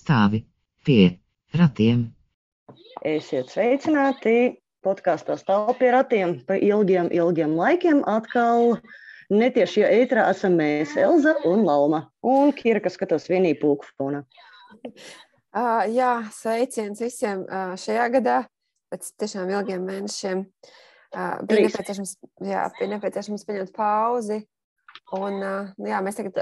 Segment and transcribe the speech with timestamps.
[0.00, 0.40] Stāvi
[0.86, 1.04] pie
[1.56, 2.08] ratiem.
[3.06, 4.58] Esiet sveicināti!
[4.80, 8.00] Podkāstā stāv pie ratiem pa ilgiem, ilgiem laikiem.
[8.08, 8.78] Atkal
[9.28, 12.06] netieši ētrā esam mēs, Elza un Lauma.
[12.24, 14.24] Un Kira, kas skatās vienī pulku fonā.
[15.52, 18.38] Uh, jā, sveiciens visiem uh, šajā gadā,
[18.90, 20.46] pēc tiešām ilgiem mēnešiem.
[20.46, 20.78] Uh,
[21.10, 22.16] bija, nepieciešams,
[22.46, 24.40] jā, bija nepieciešams paņemt pauzi
[25.10, 26.36] Un, nu jā, mēs tagad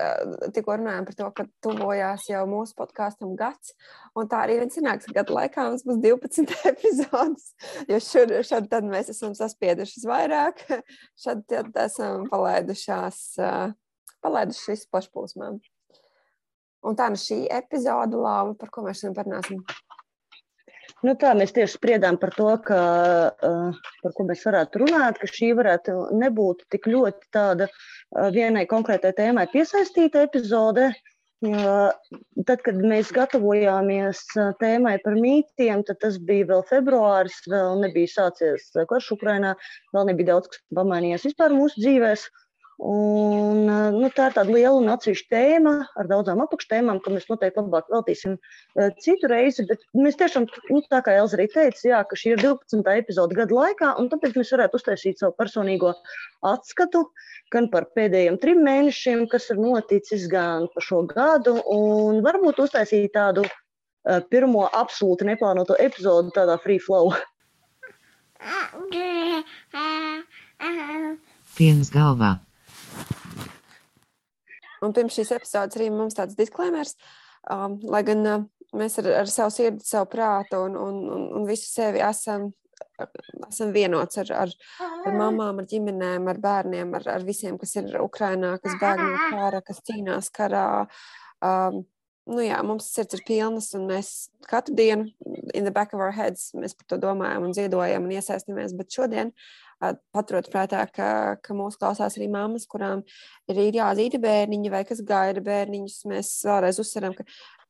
[0.52, 3.72] tikko runājam par to, ka tuvojās jau mūsu podkāstam gads.
[4.12, 7.48] Tā arī viens sanāks, ka gada laikā mums būs 12 epizodes.
[7.88, 10.60] Jo šur, šad mēs esam saspiedušas vairāk,
[11.24, 13.22] šad esam palaidušās,
[14.24, 15.60] palaiduši visu pašplūsmām.
[16.88, 19.64] Un tā nu šī epizode, Lāma, par ko mēs šodien parunāsim.
[21.06, 22.78] Nu tā, mēs tieši spriedām par to, ka,
[24.02, 27.68] par ko mēs varētu runāt, ka šī varētu nebūt tik ļoti tāda
[28.34, 30.90] vienai konkrētai tēmai piesaistīta epizode.
[31.38, 34.24] Tad, kad mēs gatavojāmies
[34.58, 39.55] tēmai par mītiem, tad tas bija vēl februāris, vēl nebija sācies karš Ukrainā,
[39.94, 42.27] vēl nebija daudz kas pamainījies vispār mūsu dzīvēm.
[42.78, 47.58] Un, nu, tā ir tāda liela un atsevišķa tēma ar daudzām apakštēmām, ko mēs noteikti
[47.58, 48.36] labāk veltīsim
[49.02, 49.64] citu reizi.
[49.66, 52.86] Bet mēs tiešām, nu, tā kā Elza arī teica, jā, ka šī ir 12.
[53.02, 55.90] epizode gada laikā, un tāpēc mēs varētu uztaisīt savu personīgo
[56.46, 57.02] atskatu
[57.50, 63.10] gan par pēdējiem trim mēnešiem, kas ir noticis, gan par šo gadu, un varbūt uztaisīt
[63.18, 67.10] tādu uh, pirmo absolūti neplānoto epizodu tādā free flow.
[71.58, 72.47] Piens galvā.
[74.84, 76.94] Un pirms šīs epizodes arī mums tāds disklēmers,
[77.50, 81.46] um, lai gan uh, mēs ar, ar savu sirdi, savu prātu un, un, un, un
[81.48, 82.48] visu sevi esam,
[83.48, 84.56] esam vienots ar, ar,
[85.06, 89.14] ar mamām, ar ģimenēm, ar bērniem, ar, ar visiem, kas ir Ukrainā, kas bēg no
[89.32, 90.66] kara, kas cīnās karā.
[91.44, 91.84] Um,
[92.28, 95.08] nu jā, mums sirds ir pilnas, un mēs katru dienu,
[95.55, 98.77] in the back of our heads, mēs par to domājam un ziedojam un iesaistamies.
[98.77, 99.33] Bet šodien
[100.14, 101.11] paturot prātā, ka,
[101.42, 103.05] ka mūsu klausās arī mammas, kurām
[103.50, 106.00] ir jāzīda bērniņi vai kas gaida bērniņus.
[106.11, 107.27] Mēs vēlreiz uzsveram, ka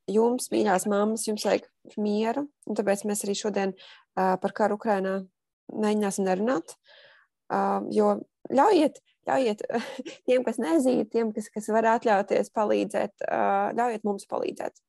[0.09, 1.67] jums, mīļās mammas, jums vajag
[2.01, 5.19] mieru, tāpēc mēs arī šodien uh, par karu Ukrainā
[5.69, 6.73] mēģināsim nerunāt,
[7.53, 8.15] uh, jo
[8.49, 8.99] ļaujiet,
[9.29, 9.65] ļaujiet
[10.27, 14.81] tiem, kas nezīd, tiem, kas, kas var atļauties palīdzēt, uh, ļaujiet mums palīdzēt.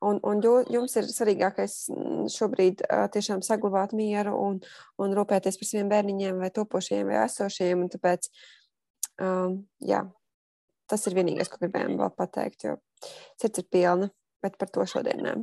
[0.00, 0.38] Un, un
[0.72, 2.80] jums ir svarīgākais mm, šobrīd
[3.12, 4.56] tiešām saglabāt mieru un,
[4.96, 7.84] un rūpēties par saviem bērniņiem, vai topošiem, vai esošiem.
[7.92, 8.30] Tāpēc
[9.20, 10.06] um, jā,
[10.88, 12.78] tas ir vienīgais, ko gribējām vēl pateikt, jo
[13.40, 14.08] sirds ir pilna,
[14.40, 15.40] bet par to šodien nē.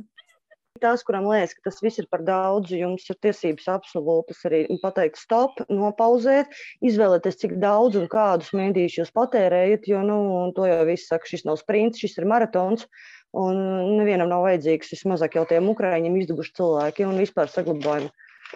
[0.78, 5.18] Tās, kurām liekas, ka tas viss ir par daudz, jums ir tiesības absolūtas arī pateikt,
[5.18, 6.52] stop, nopauzēt,
[6.86, 10.18] izvēlēties, cik daudz un kādus mēdīšus jūs patērējat, jo nu,
[10.54, 12.86] to jau viss saka, šis nav sprints, šis ir maratons.
[12.86, 13.58] Uh, Un
[13.98, 18.08] nevienam nav vajadzīgs vismazāk jau tiem ukrāņiem izdevuši cilvēki un vispār saglabājam.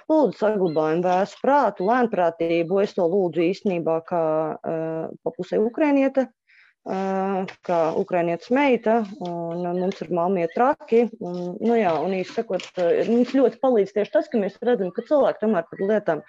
[0.09, 2.79] Lūdzu, saglabājam vēsu prātu, lēnprātību.
[2.81, 4.23] Es to lūdzu īstenībā kā
[4.57, 6.25] uh, pa pusē ukrānieta,
[6.89, 11.05] uh, kā ukrānietes meita, un mums ir mamma traki.
[11.21, 12.65] Un, nu jā, un īsti sakot,
[13.11, 16.25] mums ļoti palīdz tieši tas, ka mēs redzam, ka cilvēki tomēr par lietām,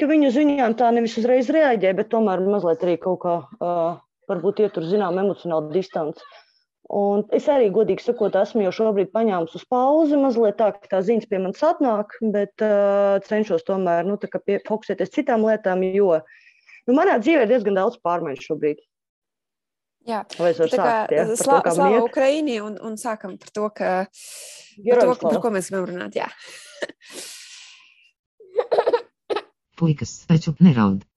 [0.00, 4.00] ka viņu ziņām tā nevis uzreiz reaģē, bet tomēr mazliet arī kaut kā uh,
[4.32, 6.24] varbūt ietur zinām emocionālu distanci.
[6.92, 11.00] Un es arī, godīgi sakot, esmu jau šobrīd paņēmusi uz pauzi mazliet tā, ka tā
[11.06, 16.96] ziņas pie manis atnāk, bet uh, cenšos tomēr nu, pie, fokusēties citām lietām, jo nu,
[16.96, 18.84] manā dzīvē ir diezgan daudz pārmaiņu šobrīd.
[20.04, 23.92] Jā, tā kā slāpē slā, Ukraiņi un, un sākam par to, ka,
[24.84, 26.20] par, to, par ko mēs gribam runāt.
[26.20, 26.28] Jā.
[29.80, 31.08] Puikas taču neraud.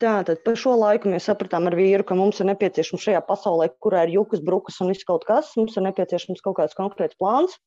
[0.00, 4.06] Tātad par šo laiku mēs sapratām ar vīru, ka mums ir nepieciešams šajā pasaulē, kurā
[4.06, 7.58] ir jukas, brukas un viss kaut kas, mums ir nepieciešams kaut kāds konkrēts plāns.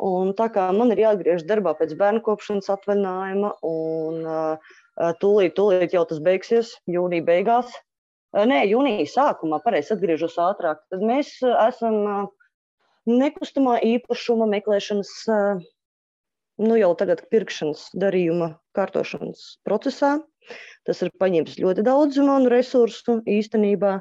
[0.00, 4.72] Un tā kā man ir jāatgriežas darbā pēc bērnu kopšanas atvaļinājuma, un uh,
[5.20, 7.72] tūlīt, tūlīt jau tas beigsies jūnija beigās.
[8.32, 10.80] Uh, nē, jūnija sākumā, pareizi atgriežos ātrāk.
[10.92, 12.52] Tad mēs uh, esam uh,
[13.08, 15.64] nekustamā īpašuma meklēšanas, uh,
[16.64, 20.16] nu jau tagad pirkšanas darījuma kārtošanas procesā.
[20.86, 23.96] Tas ir paņēmis ļoti daudz manu resursu īstenībā,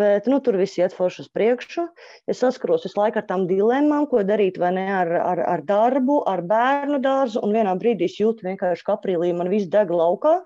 [0.00, 1.86] bet nu, tur viss iet forši uz priekšu.
[2.28, 6.44] Es saskaros visu laiku ar tām dilemmām, ko darīt ne ar, ar, ar darbu, ar
[6.44, 7.40] bērnu dārzu.
[7.42, 10.40] Un vienā brīdī es jūtu vienkārši, ka aprīlī man viss deg laukā.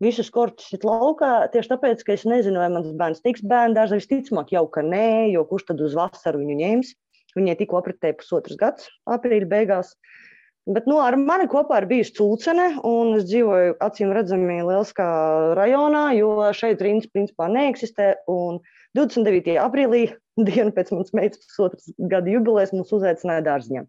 [0.00, 3.96] Visus korķus ir laukā tieši tāpēc, ka es nezinu, vai mans bērns tiks bērnu dārzā.
[4.00, 6.92] Visticamāk, jau ka nē, jo kurš tad uz vasaru viņu ņems.
[7.36, 9.94] Viņai tikko apritēja pusotrs gads, aprīļa beigās.
[10.66, 15.06] Bet nu, ar mani kopā ir bijusi cūcene, un es dzīvoju acīm redzami Lieliskā
[15.54, 18.08] rajonā, jo šeit rindas principā neeksistē.
[18.26, 18.58] Un
[18.98, 19.54] 29.
[19.62, 20.00] aprīlī,
[20.48, 23.84] dienu pēc manas meitas pusotras gada jubilejas, mums uzaicināja dārziņā.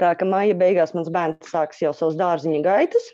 [0.00, 3.12] Tā ka maija beigās mans bērns sāks jau savus dārziņa gaitas.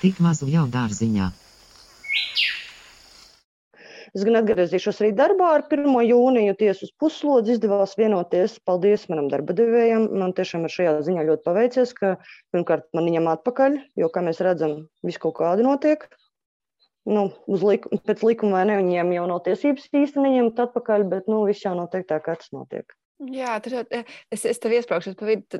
[0.00, 1.28] Tik mazu jau dārziņā.
[4.16, 5.88] Es gan atgriezīšos arī darbā ar 1.
[6.08, 6.54] jūniju.
[6.60, 8.56] Tiesu uz puslodzi izdevās vienoties.
[8.68, 10.06] Paldies manam darba devējam.
[10.22, 12.14] Man tiešām ir šajā ziņā ļoti paveicies, ka
[12.54, 16.08] pirmkārt man viņam atpakaļ, jo, kā mēs redzam, viss kaut kādi notiek.
[17.08, 21.44] Nu, liku, pēc likuma vai ne, viņiem jau nav tiesības īsti neņemt atpakaļ, bet nu,
[21.48, 22.92] viss jau notiek tā, kā tas notiek.
[23.18, 25.58] Jā, tur es, es tev iesprāgšu pa vidu.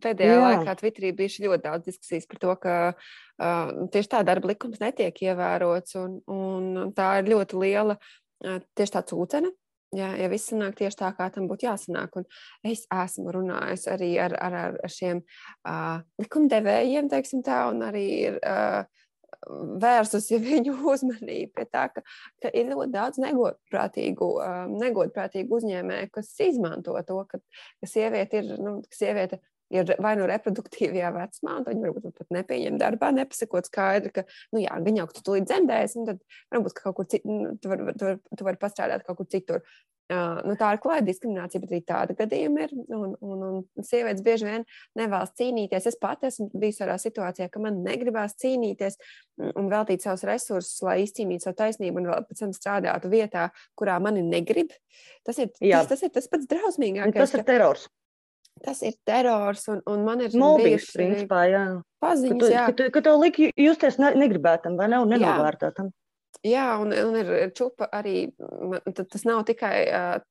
[0.00, 0.44] Pēdējā Jā.
[0.44, 5.20] laikā Twitterī bija ļoti daudz diskusijas par to, ka uh, tieši tā darba likums netiek
[5.26, 9.52] ievērots, un, un tā ir ļoti liela uh, tieši tā cūcene.
[9.94, 12.16] Jā, ja viss sanāk tieši tā, kā tam būtu jāsanāk.
[12.18, 18.08] Un es esmu runājis arī ar, ar, ar šiem uh, likumdevējiem, teiksim tā, un arī
[18.30, 18.40] ir.
[18.40, 19.03] Uh,
[19.84, 22.04] vērsusi viņu uzmanību pie tā, ka,
[22.42, 24.30] ka ir ļoti daudz negodprātīgu,
[24.74, 27.40] negodprātīgu uzņēmēju, kas izmanto to, ka,
[27.80, 29.40] ka sieviete ir, nu, ka sieviete
[29.74, 34.62] ir vai nu reproduktīvajā vecumā, un viņi varbūt pat nepieņem darbā, nepasakot skaidri, ka, nu
[34.64, 36.22] jā, gan jau, ka tu tūlīt dzemdēsi, un tad
[36.54, 39.66] varbūt kaut kur citur, nu, tu vari var, var pastrādāt kaut kur citur.
[40.12, 42.74] Uh, nu, tā ir klāja diskriminācija, bet arī tāda gadījuma ir.
[42.92, 44.66] Un, un, un sievietes bieži vien
[45.00, 45.86] nevēlas cīnīties.
[45.88, 49.00] Es pati esmu bijusi tādā situācijā, ka man negribās cīnīties
[49.56, 53.48] un veltīt savus resursus, lai izcīnītu savu taisnību un vēl pēc tam strādātu vietā,
[53.80, 54.76] kurā mani negrib.
[55.24, 57.22] Tas ir, tas, tas, ir tas pats drausmīgākais.
[57.24, 57.88] Tas ir terors.
[58.62, 61.64] Tas ir terors, un, un man ir mobbings, principā, jā.
[62.04, 62.64] Paziņas, ka tu, jā.
[62.68, 65.90] Ka, tu, ka tev lika justies ne, negribētam vai ne, un nenovērtētam.
[66.44, 66.64] Jā.
[66.82, 68.26] Un, un ir čupa arī.
[68.94, 69.76] Tas nav tikai,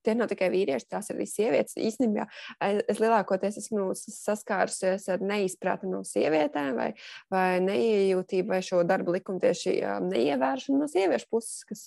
[0.06, 1.77] tie nav tikai vīrieši, tās ir arī sievietes.
[1.80, 2.27] Īstenībā
[2.62, 6.89] es lielākoties esmu saskārusies ar neizpratni no sievietēm, vai,
[7.33, 9.75] vai neiejūtību, vai šo darbu likumu tieši
[10.06, 11.83] neievēršanu no sieviešu puses, kas,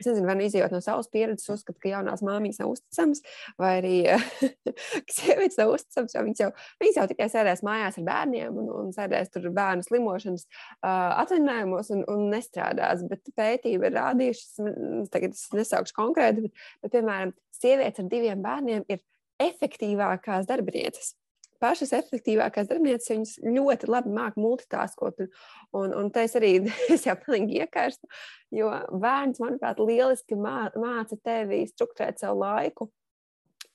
[0.00, 3.22] es nezinu, vai nu izjūt no savas pieredzes, uzskata, ka jaunās māmiņas nav uzticamas,
[3.60, 3.94] vai arī
[5.06, 6.50] ka sievietes nav uzticamas, jo viņas jau,
[6.82, 11.92] viņas jau tikai sēdēs mājās ar bērniem un, un sēdēs tur bērnu slimošanas uh, atvaļinājumos
[11.96, 13.04] un, un nestrādās.
[13.10, 18.42] Bet pētījumi pētījumi ir rādījuši, tagad es nesaukšu konkrēti, bet, bet piemēram, sievietes ar diviem
[18.42, 19.02] bērniem ir
[19.42, 21.14] efektīvākās darbinieces.
[21.60, 25.22] Pašas efektīvākās darbinieces, viņas ļoti labi māca multitaskot.
[25.22, 25.30] Un,
[25.72, 26.58] un, un tas arī
[26.92, 28.08] es jau pilnīgi iekārstu,
[28.52, 32.90] jo bērns, manuprāt, lieliski mā, māca tevi struktūrēt savu laiku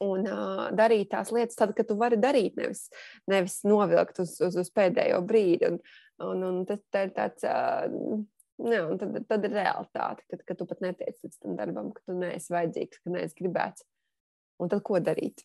[0.01, 2.87] un uh, darīt tās lietas, tad, kad tu vari darīt, nevis,
[3.29, 5.69] nevis novilkt uz, uz, uz pēdējo brīdi.
[5.69, 5.77] Un,
[6.25, 7.85] un, un tas tā ir tāds uh,
[8.61, 12.03] Jā, un tad, tad ir realitāte, kad, kad tu pat netiec līdz tam darbam, ka
[12.05, 13.87] tu neesi vajadzīgs, ka neesi gribēts.
[14.61, 15.41] Un tad ko darīt?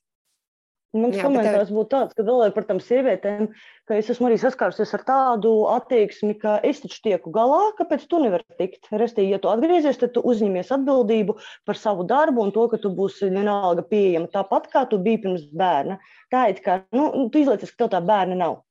[0.96, 1.76] Mans komentārs tev...
[1.76, 3.48] būtu tāds, ka vēl par tām sievietēm,
[3.88, 8.20] ka es esmu arī saskārusies ar tādu attieksmi, ka es taču tieku galā, kāpēc tu
[8.22, 8.88] nevari tikt.
[8.92, 11.36] Restīgi, ja tu atgriezies, tad tu uzņemies atbildību
[11.68, 15.48] par savu darbu un to, ka tu būsi vienalga pieejama tāpat, kā tu biji pirms
[15.52, 15.98] bērna.
[16.32, 18.62] Tā ir kā, nu, tu izliecies, ka tev tā bērna nav.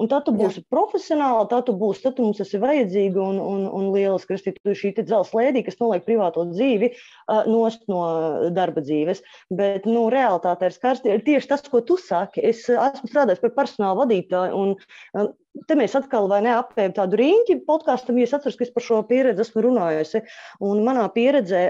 [0.00, 0.66] Un tad tu būsi Jā.
[0.74, 4.74] profesionāli, tad tu būsi, tad tu mums esi vajadzīga un, un, un lieliski, Kristi, tu
[4.74, 8.02] šī dzelzs lēdī, kas noliek privāto dzīvi uh, nost no
[8.56, 9.22] darba dzīves.
[9.54, 12.42] Bet, nu, realitāte ir skarsti, ir tieši tas, ko tu saki.
[12.42, 15.30] Es esmu strādājis par personāla vadītāju un uh,
[15.68, 19.00] te mēs atkal ne, apējam tādu rīņķi podkāstam, jo es atceros, ka es par šo
[19.08, 20.22] pieredzi esmu runājusi.
[20.66, 21.62] Un manā pieredzē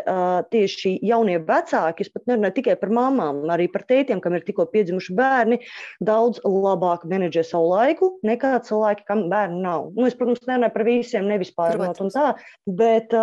[0.53, 4.67] tieši jaunie vecāki, es pat nerunāju tikai par mamām, arī par tētiem, kam ir tikko
[4.73, 5.61] piedzimuši bērni,
[6.05, 9.91] daudz labāk menedžē savu laiku nekā cilvēki, kam bērni nav.
[9.99, 12.31] Nu, es, protams, nerunāju par visiem, nevis pārnot un tā,
[12.81, 13.14] bet,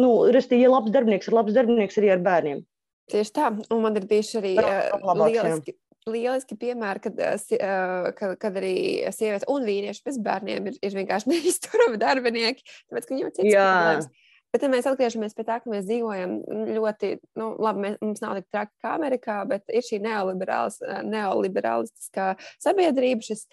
[0.00, 2.64] nu, restī, ja labs darbinieks ir labs darbinieks arī ar bērniem.
[3.08, 5.72] Tieši tā, un man ir bijuši arī uh, lieliski,
[6.12, 7.14] lieliski piemēri, kad,
[8.18, 8.76] kad, kad arī
[9.14, 13.52] sievietes un vīrieši bez bērniem ir, ir vienkārši neizturami darbinieki, tāpēc, ka viņiem ir cits
[13.52, 14.08] problēmas.
[14.48, 16.40] Bet ja mēs atgriežamies pie tā, ka mēs dzīvojam
[16.72, 23.20] ļoti, nu, labi, mēs, mums nav tik traki kā Amerikā, bet ir šī neoliberālistiskā sabiedrība,
[23.28, 23.44] šis,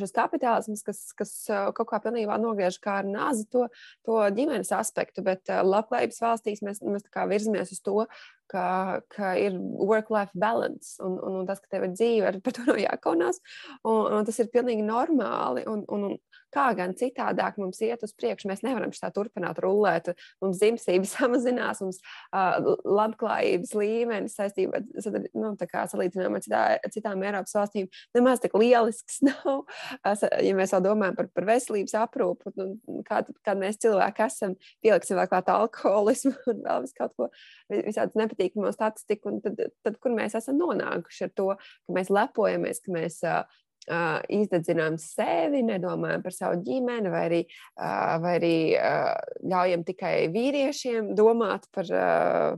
[0.00, 1.32] šis kapitālisms, kas, kas
[1.76, 3.66] kaut kā pilnībā nogriež kā ar nāzi to,
[4.06, 5.24] to ģimenes aspektu.
[5.26, 8.06] Bet labklājības valstīs mēs, mēs virzamies uz to,
[8.52, 12.56] ka, ka ir work-life balance un, un, un tas, ka tev ir dzīve, ar, par
[12.56, 13.40] to nav jākaunās.
[13.88, 15.64] Un, un tas ir pilnīgi normāli.
[15.70, 16.20] Un, un, un
[16.52, 18.50] kā gan citādāk mums iet uz priekšu.
[18.50, 20.12] Mēs nevaram tā turpināt rullēt.
[20.44, 26.62] Mums dzimstība samazinās, mums uh, labklājības līmenis saistībā nu, salīdzinājumā ar citā,
[26.92, 29.64] citām Eiropas valstīm nemaz tik lielisks nav.
[30.04, 32.68] Ja mēs vēl domājam par, par veselības aprūpu, nu,
[33.06, 37.28] kā, kad mēs cilvēki esam, pieliksim vēl klāt alkoholismu un vēl vis kaut ko,
[37.72, 42.94] visādas nepatīkamo statistiku, tad, tad kur mēs esam nonākuši ar to, ka mēs lepojamies, ka
[42.94, 49.14] mēs uh, izdedzinām sevi, nedomājam par savu ģimeni, vai arī, uh, vai arī uh,
[49.52, 51.88] ļaujam tikai vīriešiem domāt par,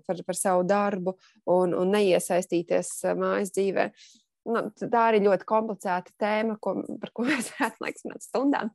[0.07, 1.17] par, par savu darbu
[1.55, 3.89] un, un neiesaistīties mājas dzīvē.
[4.45, 8.73] Nu, tā arī ļoti komplicēta tēma, ko, par ko mēs varētu runāt stundām.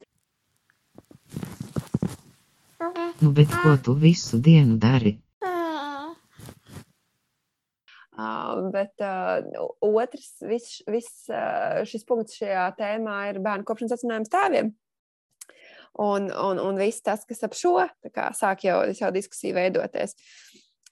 [3.20, 5.18] Nu, bet ko tu visu dienu dari?
[8.20, 9.40] Uh, bet uh,
[9.80, 14.74] otrs, viss vis, uh, šis punkts šajā tēmā ir bērnu kopšanas atcinājums tēviem.
[16.04, 17.78] Un, un, un viss tas, kas ap šo
[18.12, 20.18] kā, sāk jau, jau diskusiju veidoties.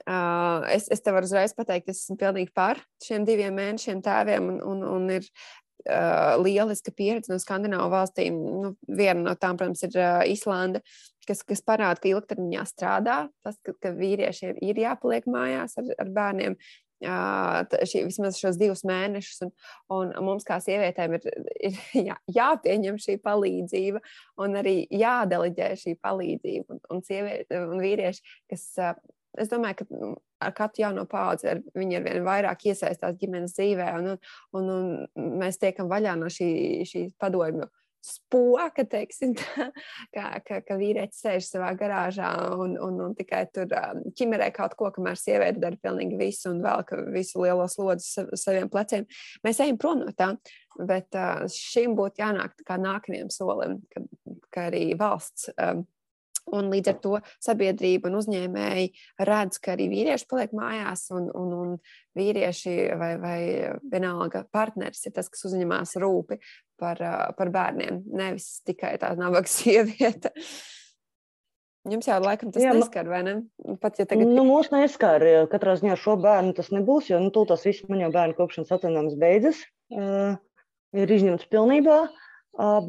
[0.07, 4.45] Uh, es, es tev varu uzreiz pateikt, es esmu pilnīgi par šiem diviem mēnešiem tēviem,
[4.53, 8.39] un, un, un ir uh, lieliska pieredze no skandināvu valstīm.
[8.63, 10.79] Nu, viena no tām, protams, ir uh, Islanda,
[11.27, 13.19] kas, kas parāda, ka ilgtermiņā strādā.
[13.43, 16.55] Tas, ka, ka vīriešiem ir jāpaliek mājās ar, ar bērniem,
[17.03, 19.43] šī, vismaz šos divus mēnešus.
[19.43, 19.51] Un,
[20.11, 21.27] un mums, kā sievietēm, ir,
[21.69, 21.77] ir
[22.09, 24.01] jā, jāpieņem šī palīdzība
[24.43, 26.73] un arī jādeleģē šī palīdzība.
[26.73, 28.67] Un, un, sievieti, un vīrieši, kas,
[29.39, 30.11] es domāju, ka nu,
[30.43, 34.13] ar katru jauno paudzi ar, viņi ar vien vairāk iesaistās ģimenes dzīvē, un,
[34.57, 36.49] un, un mēs tiekam vaļā no šī,
[36.89, 37.69] šī padomju
[38.07, 39.67] spoka, teiksim, tā,
[40.13, 44.77] ka, ka, ka vīrietis sēž savā garāžā un, un, un tikai tur um, ķimerē kaut
[44.79, 49.07] ko, kamēr sieviete dara pilnīgi visu un vēl visu lielo slodzi saviem pleciem.
[49.45, 50.33] Mēs ejam prom no tā,
[50.77, 54.05] bet uh, šim būtu jānāk kā nākamajam solim, ka,
[54.53, 55.51] ka arī valsts.
[55.57, 55.85] Um,
[56.55, 58.87] Un līdz ar to sabiedrība un uzņēmēji
[59.27, 61.73] redz, ka arī vīrieši paliek mājās, un, un, un
[62.17, 63.39] vīrieši vai, vai
[63.91, 66.39] vienalga partneris ir tas, kas uzņemās rūpi
[66.79, 67.01] par,
[67.37, 70.31] par bērniem, nevis tikai tā nabaga sieviete.
[71.87, 73.33] Jums jau laikam tas Jā, neskar, vai ne?
[73.79, 74.27] Pat, ja tagad...
[74.27, 75.23] Nu, mūs neskar.
[75.51, 79.15] Katrā ziņā šo bērnu tas nebūs, jo nu, tas viss man jau bērnu kopšanas atvainājums
[79.19, 79.61] beidzas.
[79.95, 80.35] Uh,
[80.99, 82.01] ir izņemts pilnībā.
[82.09, 82.26] Uh,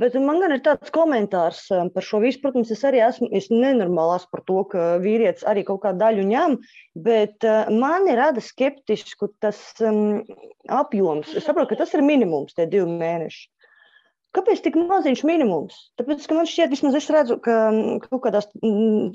[0.00, 2.40] bet man gan ir tāds komentārs par šo visu.
[2.40, 6.24] Protams, es arī esmu es nenormāli esmu par to, ka vīrietis arī kaut kādu daļu
[6.30, 6.56] ņem,
[7.04, 7.44] bet
[7.74, 10.24] man ir rada skeptisku tas um,
[10.72, 11.34] apjoms.
[11.36, 13.46] Es saprotu, ka tas ir minimums, tie divi mēneši.
[14.36, 15.76] Kāpēc tik maziņš minimums?
[15.98, 17.54] Tāpēc, ka man šķiet, vismaz es redzu, ka
[18.04, 18.48] kaut kādās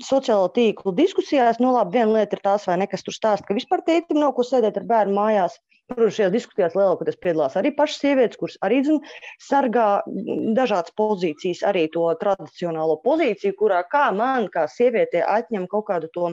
[0.02, 3.84] sociālo tīklu diskusijās, nu labi, viena lieta ir tās, vai nekas tur stāsta, ka vispār
[3.86, 5.60] tētim nav ko sēdēt ar bērnu mājās.
[5.90, 9.00] Protams, šajās diskusijās lielākoties piedalās arī pašas sievietes, kuras arī zin,
[9.44, 15.90] sargā mm, dažādas pozīcijas, arī to tradicionālo pozīciju, kurā kā man, kā sievietē, atņem kaut
[15.90, 16.32] kādu to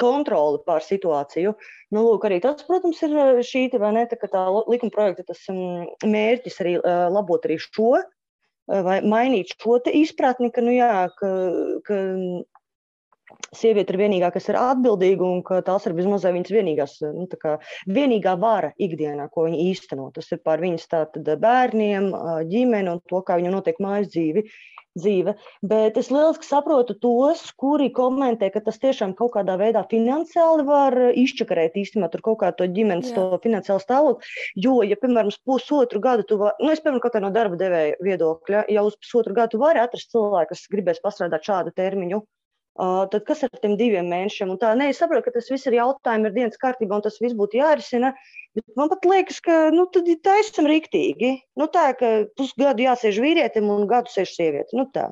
[0.00, 1.52] kontroli pār situāciju.
[1.92, 5.44] Nu, lūk, arī tas, protams, ir šī tā, ne, tā, tā likuma projekta tas,
[6.04, 6.76] mērķis arī
[7.12, 7.98] labot arī šo
[8.66, 11.32] vai mainīt šo izpratni, ka, nu, jā, ka,
[11.86, 11.98] ka
[13.56, 17.56] sieviete ir vienīgā, kas ir atbildīga un ka tās ir vismaz viņas vienīgās, nu, kā,
[17.98, 20.10] vienīgā vara ikdienā, ko viņa īsteno.
[20.14, 22.12] Tas ir par viņas tātad, bērniem,
[22.50, 24.46] ģimeni un to, kā viņa notiek mājas dzīvi
[24.96, 25.34] dzīve.
[25.66, 30.96] Bet es lieliski saprotu tos, kuri komentē, ka tas tiešām kaut kādā veidā finansiāli var
[31.12, 33.18] izčakarēt īstenībā tur kaut kādu ģimenes Jā.
[33.18, 34.32] to finansiālu stāvokli.
[34.66, 38.00] Jo, ja, piemēram, pusotru gadu, tu vari, nu, es, piemēram, kaut kā no darba devēja
[38.06, 42.22] viedokļa, ja uz pusotru gadu vari atrast cilvēku, kas gribēs pastrādāt šādu termiņu,
[43.12, 44.52] tad kas ar tiem diviem mēnešiem?
[44.52, 47.20] Un tā, ne, es saprotu, ka tas viss ir jautājumi, ir dienas kārtībā, un tas
[47.22, 48.12] viss būtu jārisina.
[48.56, 51.32] Bet man pat liekas, ka nu, tā esam rīktīgi.
[51.60, 54.76] Nu, tā, ka pusgadu jāsēž vīrietim un gadu sēž sieviete.
[54.76, 55.10] Nu, tā.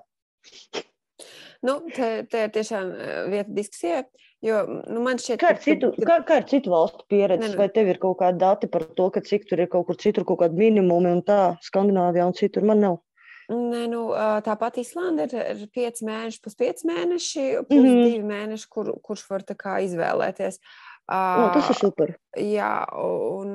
[1.65, 2.93] Nu, te, te ir tiešām
[3.33, 4.05] vieta diskusijai.
[4.45, 6.05] Jo, nu, man šķiet, kā, ir citu, ka...
[6.05, 9.07] kā, kā ir citu valstu pieredze, ne, vai tev ir kaut kādi dati par to,
[9.15, 12.67] ka cik tur ir kaut kur citur kaut kādi minimumi un tā, Skandināvijā un citur
[12.69, 12.99] man nav?
[13.53, 14.07] Nē, nu,
[14.47, 18.15] tāpat Islanda ir, ir 5 mēneši, plus 5 mēneši, plus mm -hmm.
[18.17, 19.45] 2 mēneši, kur, kurš var
[19.85, 20.61] izvēlēties.
[20.61, 22.15] Uh, o, tas ir super.
[22.41, 23.55] Jā, un,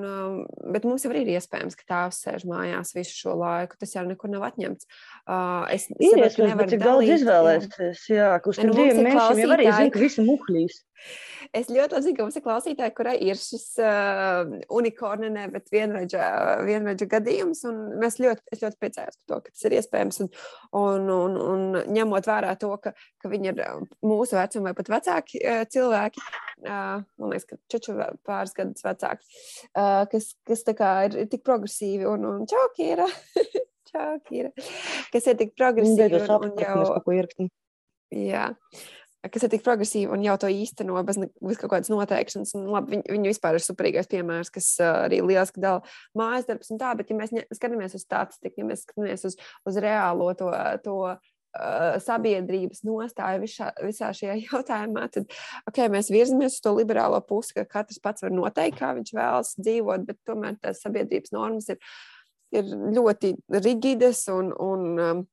[0.71, 3.79] bet mums jau ir iespējams, ka tēvs sēž mājās visu šo laiku.
[3.79, 4.87] Tas jau nekur nav atņemts.
[5.75, 8.05] Es ir iespējams, bet cik daudz izvēlēties.
[8.13, 10.83] Jā, kurš tam nu, diviem mēnešiem jau arī zina, ka visi muhlīs.
[11.55, 15.71] Es ļoti labi zinu, ka mums ir klausītāji, kurai ir šis uh, unikorna, ne, bet
[15.73, 16.25] vienreģa,
[16.67, 17.63] vienreģa gadījums.
[18.01, 20.19] Mēs ļoti, es ļoti priecājos par to, ka tas ir iespējams.
[20.25, 20.29] Un,
[20.75, 23.63] un, un, un ņemot vērā to, ka, ka viņi ir
[24.05, 25.41] mūsu vecuma vai pat vecāki
[25.73, 26.25] cilvēki,
[26.67, 27.95] uh, man liekas, ka čeču
[28.27, 29.25] pāris gadus vecāki,
[29.71, 33.05] uh, kas, kas ir, ir tik progresīvi un, un čauki ir.
[33.89, 34.51] Čau, Kira.
[35.13, 36.75] Kas ir tik progresīvi un, un jau...
[38.13, 38.51] Jā
[39.27, 42.53] kas ir tik progresīvi un jau to īsteno bez, bez kaut kādas noteikšanas.
[42.55, 45.81] Un, labi, viņi, viņi vispār ir superīgais piemērs, kas uh, arī liels dala
[46.17, 49.35] mājas darbs un tā, bet ja mēs skatāmies uz statistiku, ja mēs skatāmies uz,
[49.67, 50.53] uz reālo to,
[50.85, 50.95] to
[52.05, 55.25] sabiedrības nostāju visā, visā šajā jautājumā, tad
[55.69, 59.55] okay, mēs virzamies uz to liberālo pusi, ka katrs pats var noteikt, kā viņš vēlas
[59.57, 61.81] dzīvot, bet tomēr tās sabiedrības normas ir,
[62.53, 65.25] ir ļoti rigidas un, un um,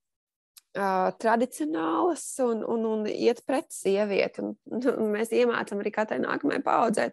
[0.77, 4.45] uh, tradicionālas un, un, un iet pret sievieti.
[4.45, 4.57] Un,
[4.97, 7.11] un mēs iemācām arī katrai nākamajai paudzei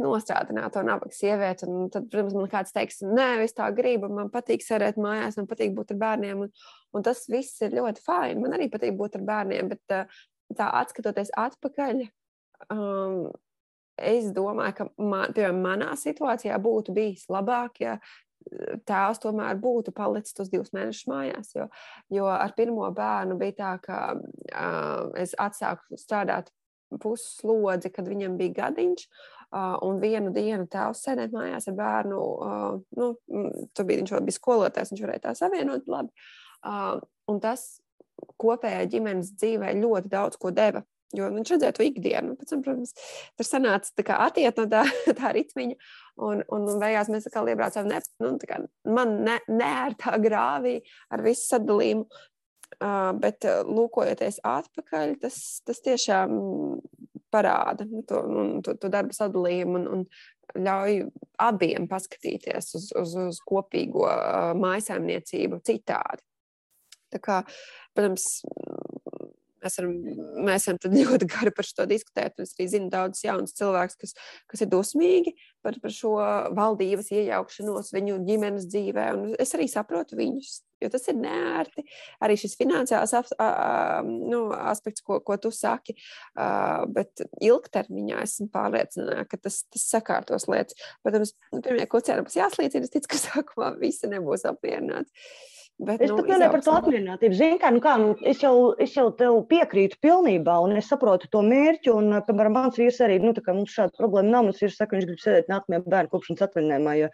[0.00, 1.68] nostrādāt to nabaga sievieti.
[1.70, 5.48] Un tad, protams, man kāds teiks, nē, es tā gribu, man patīk sēdēt mājās, man
[5.50, 6.44] patīk būt ar bērniem.
[6.46, 6.52] Un,
[6.96, 8.42] un tas viss ir ļoti fini.
[8.42, 10.22] Man arī patīk būt ar bērniem, bet uh,
[10.56, 12.06] tā atskatoties atpakaļ.
[12.72, 13.26] Um,
[13.96, 17.94] Es domāju, ka man, piemēram, manā situācijā būtu bijis labāk, ja
[18.86, 21.54] tēvs tomēr būtu palicis tos divus mēnešus mājās.
[21.56, 21.66] Jo,
[22.12, 26.52] jo ar pirmo bērnu bija tā, ka uh, es atsāku strādāt
[27.02, 29.08] puslodzi, kad viņam bija gadiņš.
[29.46, 32.18] Uh, un vienu dienu tēvs sēdēt mājās ar bērnu.
[32.18, 33.12] Uh, nu,
[33.76, 36.26] tur bija viņš vēl bija skolotājs, viņš varēja tā savienot labi.
[36.66, 36.98] Uh,
[37.30, 37.68] un tas
[38.42, 40.82] kopējā ģimenes dzīvē ļoti daudz ko deva.
[41.14, 42.34] Jo viņš redzēja to ikdienu.
[42.38, 42.94] Pēc tam, protams,
[43.38, 44.82] tur sanāca tā atiet no tā,
[45.20, 45.76] tā ritmiņa.
[46.26, 48.58] Un, un, un beigās mēs atkal iebraucām ne, nu, kā,
[48.90, 50.80] man ne, neērtā grāvī
[51.12, 52.08] ar visu sadalījumu.
[52.76, 56.34] Bet lūkojoties atpakaļ, tas, tas tiešām
[57.32, 60.98] parāda nu, to, un, to, to darbu sadalījumu un, un ļauj
[61.42, 64.08] abiem paskatīties uz, uz, uz kopīgo
[64.60, 66.24] mājsaimniecību citādi.
[67.14, 67.40] Tā kā,
[67.94, 68.26] protams,
[69.66, 69.94] Mēs varam,
[70.46, 72.36] mēs varam ļoti gari par šo diskutēt.
[72.42, 74.14] Es arī zinu daudzus jaunus cilvēkus, kas,
[74.52, 76.14] kas ir dusmīgi par, par šo
[76.56, 79.08] valdības iejaukšanos viņu ģimenes dzīvē.
[79.16, 81.86] Un es arī saprotu viņus, jo tas ir neērti.
[82.24, 85.96] Arī šis finansiāls ap, a, a, nu, aspekts, ko, ko tu saki,
[86.36, 90.78] a, bet ilgtermiņā esmu pārliecināta, ka tas, tas sakārtos lietas.
[91.04, 95.12] Protams, pirmie kucēni būs jāslīd, es ticu, ka sākumā visi nebūs apmierināti.
[95.76, 97.36] Bet, es nu, pat nevaru par to apmierinātību.
[97.36, 101.28] Zinu, kā, nu kā, nu, es, jau, es jau tev piekrītu pilnībā, un es saprotu
[101.28, 101.92] to mērķi.
[101.92, 104.96] Un, piemēram, mans vīrs arī, nu, tā kā mums šāda problēma nav, mums vīrs saka,
[104.96, 107.10] viņš grib sēdēt nākamajā bērnu kopšanas atvaļinājumā, jo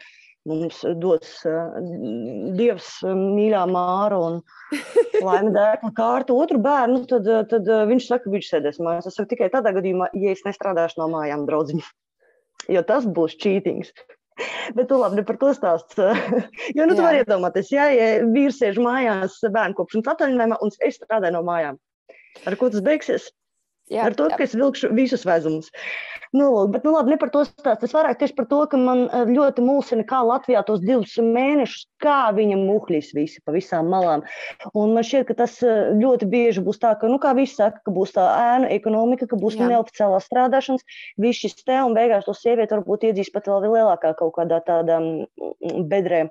[0.49, 1.75] mums dos uh,
[2.59, 4.41] Dievs uh, mīļā māra un
[5.27, 9.11] laime dēkla kārtu otru bērnu, tad, tad uh, viņš saka, ka viņš sēdēs mājās.
[9.11, 11.87] Es saku tikai tādā gadījumā, ja es nestrādāšu no mājām, draudziņi.
[12.73, 13.93] Jo tas būs cheatings.
[14.77, 15.95] Bet tu labi par to stāst.
[16.77, 20.99] jo nu, tu vari iedomāties, ja, ja vīrs sēž mājās bērnu kopšanas atvaļinājumā un es
[20.99, 21.79] strādāju no mājām.
[22.49, 23.29] Ar ko tas beigsies?
[23.91, 24.39] Jā, ar to, jā.
[24.39, 25.73] ka es vilkšu visus vezumus.
[26.33, 27.85] Nu, bet, nu, labi, ne par to stāstu.
[27.85, 31.83] Es vairāk tieši par to, ka man eh, ļoti mulsina, kā Latvijā tos divus mēnešus,
[32.01, 34.25] kā viņa muhļīs visi pa visām malām.
[34.73, 37.83] Un man šķiet, ka tas eh, ļoti bieži būs tā, ka, nu, kā visi saka,
[37.85, 39.69] ka būs tā ēna ekonomika, ka būs jā.
[39.75, 40.87] neoficiālā strādāšanas,
[41.21, 45.03] viss šis te, un beigās to sievieti varbūt iedzīs pat vēl lielākā kaut kādā tādā
[45.03, 46.29] mm, bedrē.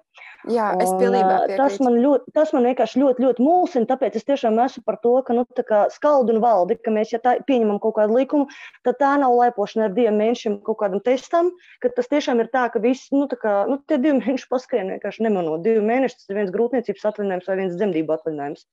[0.50, 1.58] Jā, es pilnībā piekrītu.
[1.60, 5.14] Tas man, ļoti, tas man vienkārši ļoti, ļoti mulsina, tāpēc es tiešām esmu par to,
[5.28, 8.48] ka, nu, tā kā skaldu un valdi, ka mēs, ja tā pieņemam kaut kādu likumu,
[8.88, 11.52] tad tā nav laipošana ar diviem mēnešiem kaut kādam testam,
[11.84, 14.90] ka tas tiešām ir tā, ka viss, nu, tā kā, nu, tie divi mēneši paskrien
[14.96, 15.62] vienkārši nemanot.
[15.68, 18.66] Divi mēneši tas ir viens grūtniecības atvaļinājums vai viens dzemdību atvaļinājums,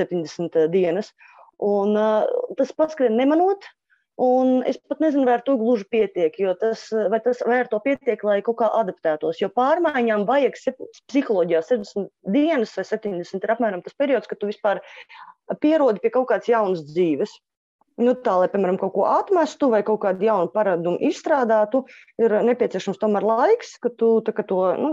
[0.00, 1.14] 70 dienas.
[1.62, 2.26] Un uh,
[2.58, 3.62] tas paskrien nemanot,
[4.22, 7.80] Un es pat nezinu, vai ar to gluži pietiek, tas, vai, tas, vai ar to
[7.82, 9.40] pietiek, lai kaut kā adaptētos.
[9.42, 10.58] Jo pārmaiņām vajag
[11.10, 14.84] psiholoģijā 70 dienas vai 70 ir apmēram tas periods, kad tu vispār
[15.58, 17.34] pierodi pie kaut kādas jaunas dzīves
[18.00, 21.84] nu, tā, lai, piemēram, kaut ko atmestu vai kaut kādu jaunu paradumu izstrādātu,
[22.22, 24.90] ir nepieciešams tomēr laiks, ka tu ka to nu,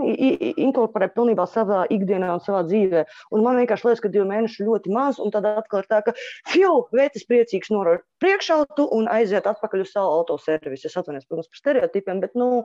[0.66, 3.04] inkorporē pilnībā savā ikdienā un savā dzīvē.
[3.34, 6.14] Un man vienkārši liekas, ka divi mēneši ļoti maz, un tad atkal ir tā, ka
[6.52, 10.86] fiu, veicis priecīgs norāda priekšautu un aiziet atpakaļ uz savu autoservisu.
[10.86, 12.64] Es atvainojos, protams, par stereotipiem, bet, nu,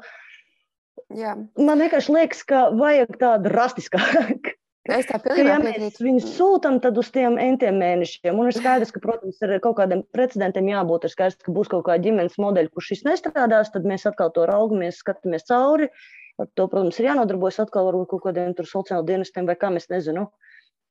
[1.14, 1.38] Jā.
[1.56, 6.98] Man vienkārši liekas, ka vajag tādu drastiskāku Es tā pilnībā ja mēs viņus sūtām tad
[7.00, 8.38] uz tiem entiem mēnešiem.
[8.40, 11.08] Un ir skaidrs, ka, protams, ir kaut kādiem precedentiem jābūt.
[11.08, 14.46] Ir skaidrs, ka būs kaut kāda ģimenes modeļa, kurš šis nestrādās, tad mēs atkal to
[14.48, 15.90] raugamies, skatāmies cauri.
[16.38, 20.28] Ar to, protams, ir jānodarbojas atkal ar kaut kādiem sociālajiem dienestiem vai kā mēs nezinu.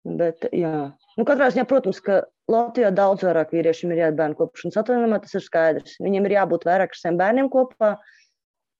[0.07, 0.93] Bet, jā.
[1.19, 2.21] Nu, katrā ziņā, protams, ka
[2.53, 5.97] Latvijā daudz vairāk vīriešiem ir jāiet bērnu kopšanas atvaļinājumā, tas ir skaidrs.
[6.03, 7.97] Viņiem ir jābūt vairāk ar saviem bērniem kopā,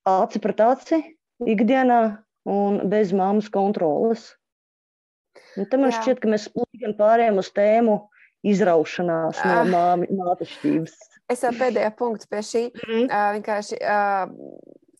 [0.07, 1.01] aci pret aci,
[1.43, 2.01] ikdienā
[2.47, 4.29] un bez mammas kontrolas.
[5.57, 6.01] Nu, man Jā.
[6.01, 7.99] šķiet, ka mēs plūkam pārējām uz tēmu
[8.47, 9.69] izraušanās no ah.
[9.69, 10.97] māmi, mātešķības.
[11.33, 12.65] Es jau pēdējā punktu pie šī.
[12.87, 13.07] Mm.
[13.07, 14.29] Uh, vienkārši uh,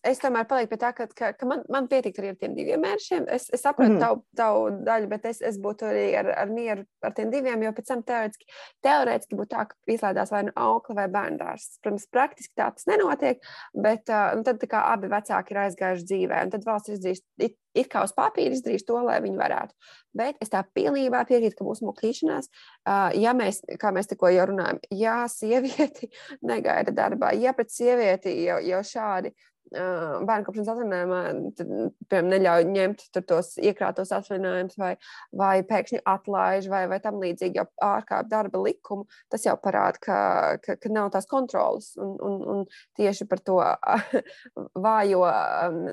[0.05, 2.81] es tomēr palieku pie tā, ka, ka, ka man, man pietiek arī ar tiem diviem
[2.83, 3.27] mēnešiem.
[3.33, 4.05] Es, es saprotu mm -hmm.
[4.05, 7.71] tavu, tavu daļu, bet es, es būtu arī ar, ar mieru ar tiem diviem, jo
[7.71, 8.45] pēc tam teorētiski,
[8.83, 11.79] teorētiski būtu tā, ka izlaidās vai nu aukla vai bērndārs.
[11.81, 13.41] Protams, praktiski tā tas nenotiek,
[13.73, 17.23] bet uh, tad kā abi vecāki ir aizgājuši dzīvē, un tad valsts izdarīs
[17.77, 19.75] it kā uz papīra izdarīs to, lai viņi varētu.
[20.17, 22.49] Bet es tā pilnībā piekrītu, ka mūsu moklīšanās,
[23.21, 26.09] ja mēs, kā mēs tikko jau runājam, ja sievieti
[26.51, 29.33] negaida darbā, ja pret sievieti jau, jau šādi
[29.71, 31.21] bērnu kopšanas atvaļinājumā
[32.09, 34.93] piemēram, neļauj ņemt tos iekrātos atvaļinājumus, vai,
[35.35, 40.19] vai pēkšņi atlaiž, vai, vai tam līdzīgi, jau ārkārt darba likumu, tas jau parāda, ka,
[40.63, 41.93] ka, ka nav tās kontrolas.
[41.99, 42.63] Un, un, un
[42.99, 43.57] tieši par to
[44.87, 45.23] vājo,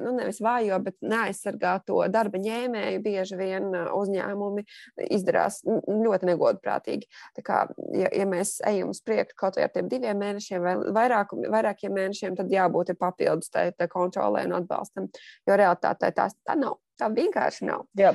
[0.05, 4.67] nu nevis vājo, bet neaizsargāto darba ņēmēju bieži vien uzņēmumi
[5.11, 7.11] izdarās ļoti negodprātīgi.
[7.37, 7.65] Tā kā,
[7.97, 11.95] ja, ja mēs ejam uz priekšu kaut vai ar tiem diviem mēnešiem vai vairāk, vairākiem
[11.95, 15.09] mēnešiem, tad jābūt papildus tai tai kontrolē un atbalstam.
[15.48, 16.81] Jo realitātē tās tā nav.
[17.00, 17.87] Tā vienkārši nav.
[17.98, 18.14] Jā.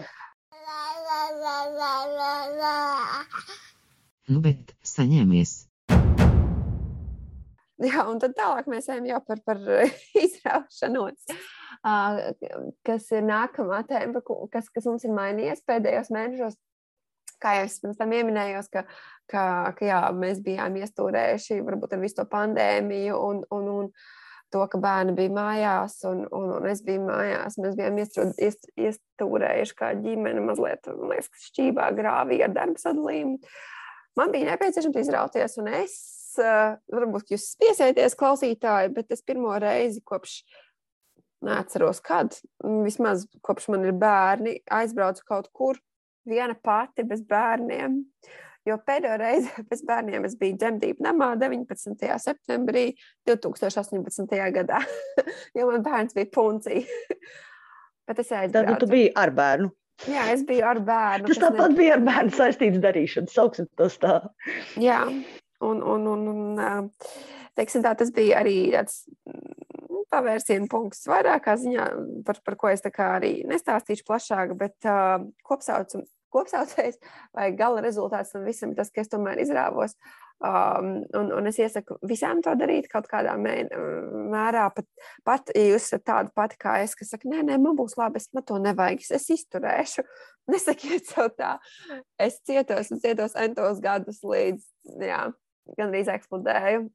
[4.30, 5.56] Nu, bet saņēmies.
[7.80, 9.60] Jā, un tad tālāk mēs ejam jau par, par
[10.26, 11.30] izraušanos,
[12.86, 16.60] kas ir nākamā tēma, kas, kas mums ir mainījies pēdējos mēnešos.
[17.40, 18.82] Kā jau es pirms tam minēju, ka,
[19.32, 19.44] ka,
[19.78, 23.88] ka jā, mēs bijām iestūrējuši varbūt ar visu to pandēmiju un, un, un
[24.54, 27.58] to, ka bērni bija mājās un, un, un es biju mājās.
[27.62, 33.38] Mēs bijām iestūrējuši kā ģimene mazliet liekas, šķībā grāvī ar darba sadalījumu.
[34.20, 35.96] Man bija nepieciešams izrauties, un es,
[36.42, 40.42] eh, varbūt jūs spiesieties klausītāji, bet es pirmo reizi kopš,
[41.46, 42.36] neatceros kad,
[42.84, 45.80] vismaz kopš man ir bērni, aizbraucu kaut kur
[46.28, 48.02] viena pati bez bērniem.
[48.02, 52.08] Uh, Jo pēdējo reizi pēc bērniem es biju dzemdību namā 19.
[52.22, 52.86] septembrī
[53.30, 54.40] 2018.
[54.60, 54.82] gadā,
[55.58, 56.86] jo man bērns bija puncija.
[58.10, 58.74] Bet es aizbraucu.
[58.74, 59.70] Tad tu biji ar bērnu.
[60.10, 61.28] Jā, es biju ar bērnu.
[61.28, 61.78] Tas tāpat ne...
[61.78, 64.16] bija ar bērnu saistīts darīšana, sauksim to tā.
[64.80, 65.04] Jā,
[65.68, 66.80] un, un, un, un
[67.60, 71.90] teiksim tā, tas bija arī tāds mm, pavērsienu punkts vairākā ziņā,
[72.26, 77.00] par, par ko es arī nestāstīšu plašāk, bet uh, kopsaucam, kopsaucējs
[77.36, 79.96] vai gala rezultāts tam visam ir tas, ka es tomēr izrāvos.
[80.40, 84.70] Um, un, un es iesaku visām to darīt kaut kādā mērā.
[84.76, 84.88] Pat,
[85.28, 88.22] pat ja jūs esat tādi pati kā es, kas saka, nē, nē, man būs labi,
[88.22, 90.06] es man to nevajag, es izturēšu.
[90.54, 91.58] Nesakiet sev tā.
[92.18, 94.64] Es cietos un cietos entos gadus līdz,
[95.04, 95.26] jā,
[95.76, 96.88] gandrīz eksplodēju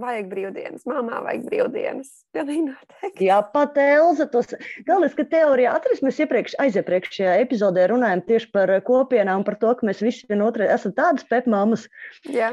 [0.00, 2.10] vajag brīvdienas, mamā vajag brīvdienas.
[2.32, 3.26] Pilnīgi noteikti.
[3.26, 4.24] Jā, pat Elza.
[4.32, 4.54] Tos...
[4.86, 9.88] Galvenais, ka teorijā atrast, mēs iepriekš, aiziepriekšējā epizodē runājam tieši par kopienām, par to, ka
[9.88, 11.84] mēs visi vienotrai esam tādas pepmāmas,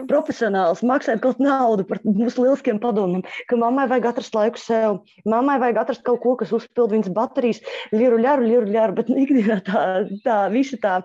[0.10, 5.56] profesionāls, maksājam kaut naudu par mūsu lieliskiem padomiem, ka mammai vajag atrast laiku sev, mammai
[5.63, 7.63] vajag atrast kaut ko, kas uzpild viņas baterijas,
[7.95, 9.86] liru, ļaru, liru, ļaru, bet ikdienā tā,
[10.28, 10.97] tā visa tā,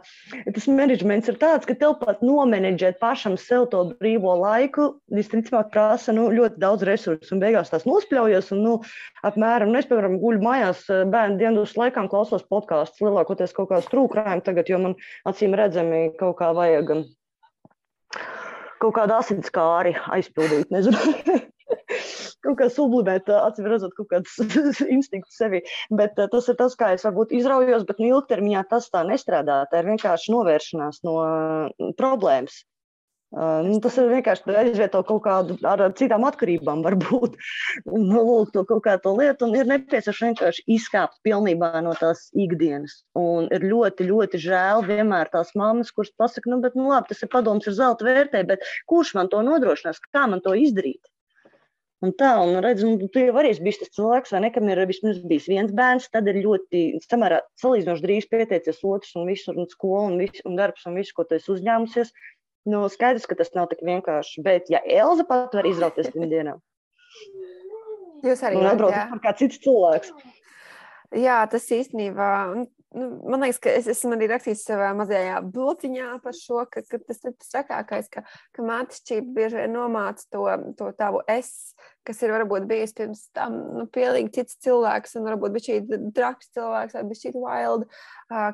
[0.51, 6.11] tas menedžments ir tāds, ka tev pat nomenedžēt pašam sev to brīvo laiku, visticamāk prasa,
[6.17, 8.53] nu, ļoti daudz resursu, un beigās tās nospļaujas.
[8.55, 8.75] Un, nu,
[9.27, 13.91] apmēram, nu, es, piemēram, guļu mājās eh, bērnu dienas laikā klausos podkāstus, lielākoties kaut kādas
[13.93, 14.97] trūkrājumi tagad, jo man
[15.31, 16.97] acīm redzami kaut kā vajag
[18.85, 20.69] kaut kādu asins kāri aizpildīt.
[22.45, 24.37] kaut kā sublimēt, eh, acīm redzot, kaut kādas
[24.97, 25.63] instinktus sevi.
[25.95, 29.63] Bet uh, tas ir tas, kā es varbūt izraujos, bet nu, ilgtermiņā tas tā nestrādā.
[29.71, 31.17] Tā ir vienkārši novēršanās no
[31.99, 32.63] problēmas.
[33.35, 37.33] Nu, tas ir vienkārši aizvieto kaut kādu ar, ar citām atkarībām, varbūt
[37.91, 39.49] nu, lūk, to kaut kādu lietu.
[39.49, 43.01] Un ir nepieciešams vienkārši izkāpt pilnībā no tās ikdienas.
[43.19, 47.27] Un ir ļoti, ļoti žēl vienmēr tās mammas, kuras pasakā, nu, bet, nu, labi, tas
[47.27, 51.03] ir padoms, ir zelta vērtē, bet kurš man to nodrošinās, kā man to izdarīt?
[52.05, 54.81] Un tā, un redz, nu, tu jau arī esi tas cilvēks, vai ne, kam ir
[54.91, 59.65] vismaz bijis viens bērns, tad ir ļoti samērā salīdzinoši drīz pieteicies otrs un viss, un
[59.71, 62.13] skola, un, viss, un darbs, un viss, ko tu esi uzņēmusies.
[62.65, 64.41] Nu, skaidrs, ka tas nav tik vienkārši.
[64.45, 66.55] Bet, ja Elza pat var izrauties pirmā dienā,
[68.25, 70.15] jūs arī varat būt kā cits cilvēks.
[71.15, 72.31] Jā, tas īstenībā.
[72.95, 77.01] Nu, man liekas, ka es esmu arī rakstījis savā mazajā blotiņā par šo, ka, ka
[77.03, 78.23] tas ir tas trakākais, ka,
[78.55, 80.45] ka mātišķība bieži vien nomāca to,
[80.79, 81.75] to tavu es,
[82.07, 85.79] kas ir varbūt bijis pirms tam nu, pilnīgi cits cilvēks, un varbūt bija šī
[86.15, 87.89] draks cilvēks, vai bija šī wild,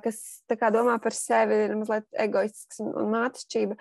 [0.07, 0.23] kas
[0.55, 3.77] kā, domā par sevi, ir mazliet egoistisks un, un mātišķība.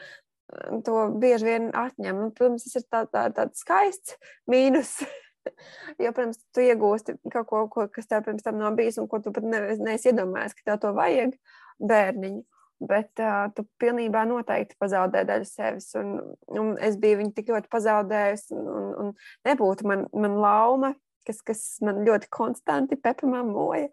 [0.83, 2.19] To bieži vien atņem.
[2.25, 4.17] Un, protams, tas ir tā, tā, tāds skaists
[4.49, 4.97] mīnus.
[6.03, 9.21] Jo, protams, tu iegūsti kaut ko, ko kas tev pirms tam nav bijis, un ko
[9.23, 11.35] tu pat neesi iedomājies, ka tev to vajag
[11.79, 12.45] bērniņu.
[12.79, 15.89] Bet uh, tu pilnībā noteikti pazaudē daļu sevis.
[15.99, 16.13] Un,
[16.47, 19.09] un es biju viņu tik ļoti pazaudējusi, un, un
[19.47, 20.93] nebūtu man, man lauma,
[21.27, 23.89] kas, kas man ļoti konstanti pepamāmoja.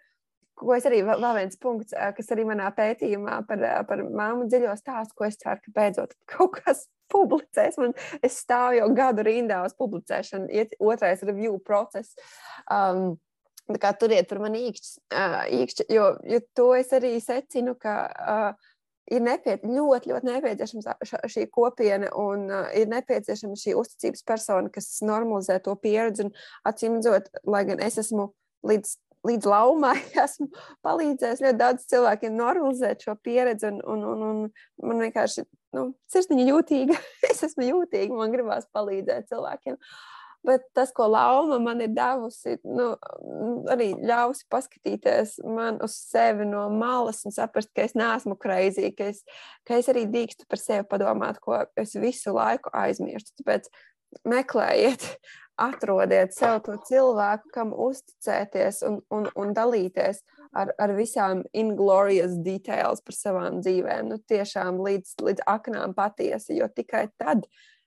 [0.56, 5.18] Ko es arī vēl viens punkts, kas arī manā pētījumā par, par māmu dziļo stāstu,
[5.18, 7.78] ko es ceru, ka beidzot kaut kas publicēs.
[7.82, 12.14] Man, es stāvu jau gadu rindā uz publicēšanu, iet otrais review process.
[12.70, 13.16] Um,
[13.82, 18.72] kā turiet par mani īkšķi, uh, īkšķi jo, jo to es arī secinu, ka uh,
[19.10, 20.94] ir nepiec ļoti, ļoti nepieciešama
[21.30, 26.28] šī kopiena un uh, ir nepieciešama šī uzticības persona, kas normalizē to pieredzi.
[26.66, 28.30] Acīm redzot, lai gan es esmu
[28.66, 30.50] līdz, līdz laumai, esmu
[30.86, 33.70] palīdzējis ļoti daudz cilvēkiem normalizēt šo pieredzi.
[33.70, 36.98] Un, un, un, un man vienkārši nu, sirsniņa jūtīga,
[37.30, 39.80] es esmu jūtīga, man gribās palīdzēt cilvēkiem.
[40.46, 42.92] Bet tas, ko Lauma man ir devusi, nu,
[43.72, 49.08] arī ļausi paskatīties man uz sevi no malas un saprast, ka es neesmu kreizī, ka
[49.10, 49.24] es,
[49.66, 53.34] ka es arī drīkstu par sevi padomāt, ko es visu laiku aizmirstu.
[53.40, 53.66] Tāpēc
[54.28, 55.08] meklējiet,
[55.58, 60.22] atrodiet sev to cilvēku, kam uzticēties un, un, un dalīties
[60.56, 64.10] ar, ar visām inglorious details par savām dzīvēm.
[64.12, 67.46] Nu, tiešām līdz, līdz aknām patiesi, jo tikai tad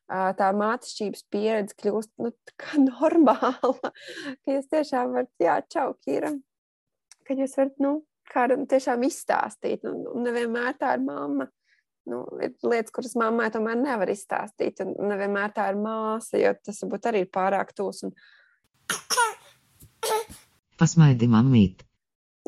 [0.09, 2.33] tā mātešķības pieredze kļūst nu,
[2.89, 3.93] normāla.
[4.43, 6.33] ka jūs tiešām varat, jā, čau, Kīra,
[7.27, 7.93] ka jūs varat nu,
[8.29, 9.85] kādam tiešām izstāstīt.
[9.89, 11.49] Un, un nevienmēr tā ir mamma.
[12.09, 14.81] Nu, ir lietas, kuras mammai tomēr nevar izstāstīt.
[14.81, 18.01] Un nevienmēr tā ir māsa, jo tas varbūt arī ir pārāk tūs.
[18.07, 18.15] Un...
[20.79, 21.88] Pasmaidi, mammīt.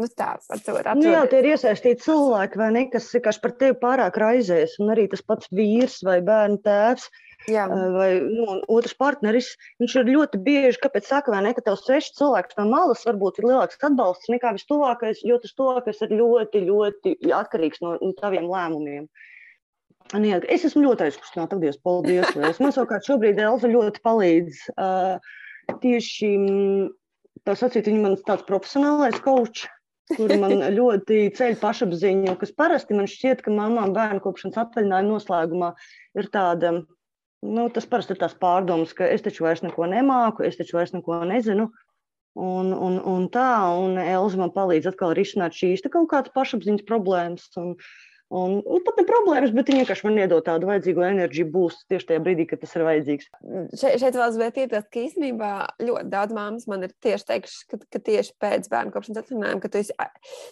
[0.02, 3.76] Nu tā, atcot, nu jā, tie ir iesaistīti cilvēki, vai ne, kas vienkārši par tevi
[3.82, 4.80] pārāk raizēs.
[4.82, 7.12] Un arī tas pats vīrs vai bērnu tēvs.
[7.50, 7.64] Jā.
[7.66, 9.48] vai nu, otrs partneris.
[9.82, 13.40] Viņš ir ļoti bieži, kāpēc saka, vai ne, ka tev svešs cilvēks no malas varbūt
[13.42, 18.46] ir lielāks atbalsts nekā vistuvākais, jo tas tuvākais ir ļoti, ļoti atkarīgs no, no taviem
[18.52, 19.10] lēmumiem.
[20.12, 21.56] Nē, es esmu ļoti aizkustināta.
[21.56, 22.62] Paldies, paldies.
[22.62, 24.66] Man savukārt šobrīd Elza ļoti palīdz.
[24.76, 26.32] Uh, tieši
[27.48, 29.70] tā sacīt, viņa man tāds profesionālais kočs
[30.18, 35.72] kur man ļoti ceļ pašapziņu, kas parasti man šķiet, ka mamām bērnu kopšanas atvaļinājuma noslēgumā
[36.20, 36.74] ir tāda
[37.42, 40.94] nu, tas parasti ir tās pārdomas, ka es taču vairs neko nemāku, es taču vairs
[40.96, 41.72] neko nezinu.
[42.42, 47.50] Un, un, un tā, un Elza man palīdz atkal risināt šīs kaut kādas pašapziņas problēmas.
[47.60, 47.74] Un,
[48.32, 52.08] Un, un pat ne problēmas, bet viņi vienkārši man iedod tādu vajadzīgo enerģiju būst tieši
[52.14, 53.28] tajā brīdī, kad tas ir vajadzīgs.
[53.76, 55.50] Šeit, šeit vēl gribēju piebilst, ka īstenībā
[55.84, 59.72] ļoti daudz māmas man ir tieši teikušas, ka, ka tieši pēc bērnu kopšanas atvaļinājuma, ka
[59.74, 59.98] tu esi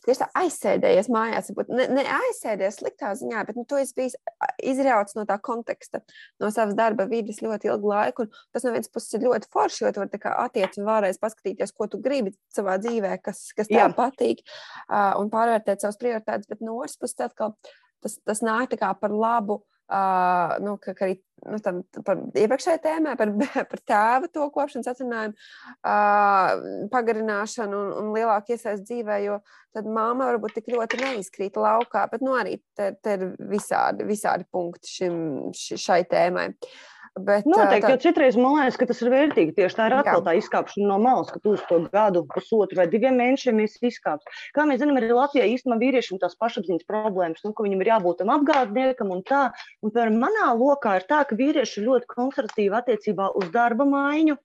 [0.04, 4.20] tieši tā aizsēdējies mājās, ne, ne aizsēdējies sliktā ziņā, bet nu, tu esi bijis
[4.60, 6.04] izrauts no tā konteksta,
[6.44, 8.28] no savas darba vidas ļoti ilgu laiku.
[8.52, 12.04] Tas no vienas puses ir ļoti forši, jo tu vari attiecīgi vēlreiz paskatīties, ko tu
[12.04, 14.44] gribi savā dzīvē, kas, kas tev patīk,
[14.90, 17.56] uh, un pārvērtēt savas prioritātes, bet no otras puses atkal
[18.04, 19.64] tas, tas nāk par labu.
[19.90, 21.16] Uh, nu, ka, ka arī
[21.50, 23.32] nu, tam, par iepriekšējā tēmā, par,
[23.72, 25.48] par tēva to kopšanas atvaļinājumu,
[25.82, 29.40] uh, pagarināšanu un, un lielāku iesaistu dzīvē, jo
[29.74, 34.46] tad māma varbūt tik ļoti neizkrīt laukā, bet nu, arī te, te ir visādi, visādi
[34.54, 35.18] punkti šim,
[35.58, 36.52] šai tēmai.
[36.54, 36.78] Uh,
[37.26, 37.92] Bet, Noteikti, tā...
[37.94, 39.54] jo citreiz man liekas, ka tas ir vērtīgi.
[39.58, 42.86] Tieši tā ir atkal tā izkāpšana no malas, ka tu uz to gadu, pusotru vai
[42.92, 44.44] diviem mēnešiem esi izkāpis.
[44.56, 48.22] Kā mēs zinām, arī Latvijā īstenībā vīriešiem tās pašapziņas problēmas, nu, ka viņam ir jābūt
[48.22, 49.42] tam apgādniekam un tā.
[49.84, 54.38] Un, piemēram, manā lokā ir tā, ka vīrieši ir ļoti konservatīvi attiecībā uz darba maiņu.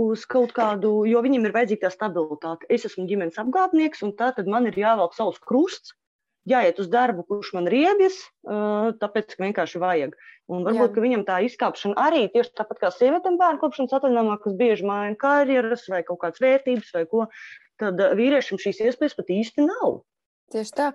[0.00, 2.68] Uz kaut kādu, jo viņam ir vajadzīga tā stabilitāte.
[2.70, 5.96] Es esmu ģimenes apgādnieks, un tā tad man ir jāvelk savs krusts,
[6.48, 8.16] jāiet uz darbu, kurš man riebjas,
[9.00, 10.14] tāpēc, ka vienkārši vajag.
[10.50, 14.86] Un varbūt viņam tā izkāpšana arī tieši tāpat kā sievietēm bērnu kopšanas atvaļinājumā, kas bieži
[14.88, 17.26] maina karjeras vai kaut kādas vērtības vai ko,
[17.80, 20.00] tad vīriešiem šīs iespējas pat īsti nav.
[20.50, 20.88] Tieši tā.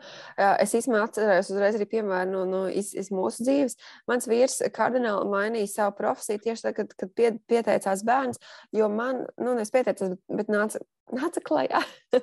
[0.59, 3.77] Es īstenībā atceros uzreiz arī piemēru no, no iz, iz mūsu dzīves.
[4.09, 8.41] Mans vīrs kardināli mainīja savu profesiju tieši tad, kad, kad pie, pieteicās bērns,
[8.75, 10.83] jo man, nu, es pieteicos, bet, bet nāca,
[11.15, 11.81] nāca klajā,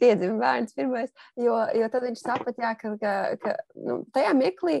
[0.00, 1.10] piedzima bērns pirmais,
[1.40, 4.80] jo, jo tad viņš saprata, jā, ka, ka, ka nu, tajā mirklī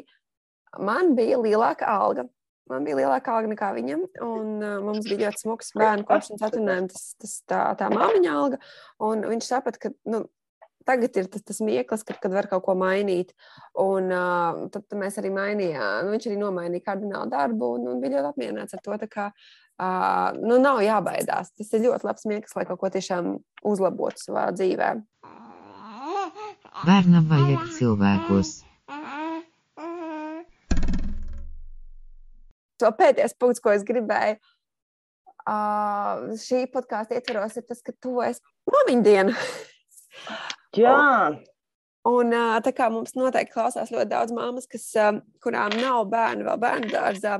[0.78, 2.28] man bija lielāka alga.
[2.68, 6.92] Man bija lielāka alga nekā viņam, un uh, mums bija ļoti smags bērnu kopšanas atvaļinājums,
[6.92, 8.58] tas, tas tā, tā māmiņa alga.
[9.00, 10.26] Viņš saprata, ka nu,
[10.88, 13.34] tagad ir tas, tas mieklis, kad, kad var kaut ko mainīt.
[13.78, 16.06] Un uh, tad, tad mēs arī mainījām.
[16.06, 18.96] Nu, viņš arī nomainīja kardinālu darbu un, un bija ļoti apmierināts ar to.
[19.12, 21.52] Kā, uh, nu, nav jābaidās.
[21.58, 23.34] Tas ir ļoti labs mieklis, lai kaut ko tiešām
[23.68, 24.94] uzlabotu savā dzīvē.
[26.86, 28.54] Bērnam vajag cilvēkos.
[32.78, 34.36] To pēdējais punkts, ko es gribēju
[35.48, 38.38] uh, šī podkāstu ietvaros, ir tas, ka tuvojas
[38.70, 39.34] māmiņu diena.
[40.76, 40.94] Jā.
[42.08, 42.32] Un,
[42.64, 44.86] tā kā mums noteikti klausās ļoti daudz māmas, kas,
[45.44, 47.34] kurām nav bērnu vēl bērnu dārzā,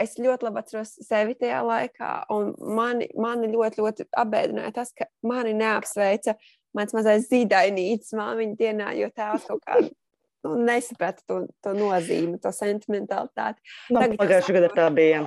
[0.00, 5.06] es ļoti labi atceros sevi tajā laikā, un mani, mani ļoti, ļoti apbēdināja tas, ka
[5.26, 6.36] mani neapsveica
[6.74, 12.52] mans mazais zīdainītis māmiņa dienā, jo tēvs kaut kā nu, nesaprata to, to nozīmi, to
[12.54, 13.62] sentimentalitāti.
[13.94, 15.24] Man pagājušajā gadā tā bija.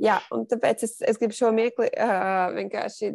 [0.00, 3.10] Jā, un tāpēc es, es gribu šo miekli uh, vienkārši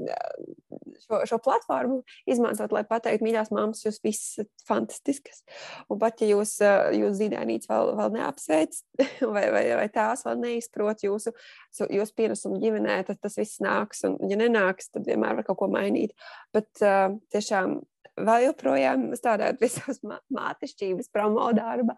[1.06, 5.44] šo, šo platformu izmantot, lai pateiktu, mīļās mammas, jūs visas esat fantastiskas.
[5.90, 6.58] Un pat ja jūs,
[6.96, 8.78] jūs zīdainīts vēl, vēl neapsveic,
[9.36, 11.34] vai, vai, vai tās vēl neizprot jūsu,
[11.80, 14.06] jūsu pienesumu ģimenē, tad tas viss nāks.
[14.08, 16.16] Un, ja nenāks, tad vienmēr var kaut ko mainīt.
[16.56, 17.80] Bet uh, tiešām
[18.16, 20.00] vēl joprojām strādājot savas
[20.34, 21.98] mātešķības, promo darba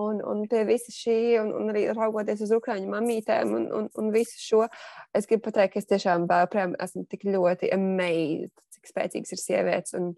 [0.00, 4.12] un, un pie visa šī, un, un arī raugoties uz Ukrāņu mamītēm un, un, un
[4.14, 4.62] visu šo,
[5.16, 9.96] es gribu pateikt, ka es tiešām joprojām esmu tik ļoti amazed, cik spēcīgs ir sievietes.
[9.98, 10.12] Un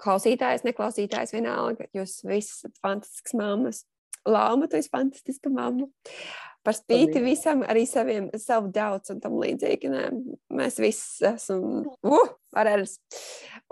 [0.00, 3.84] klausītājs, neklausītājs vienalga, jūs visi esat fantastisks mammas.
[4.28, 5.88] Lāma, tu esi fantastiska mamma.
[6.60, 9.88] Par spīti visam, arī saviem self-doubts un tam līdzīgi.
[9.88, 10.02] Nē,
[10.58, 12.98] mēs visi esam uh, ar eras.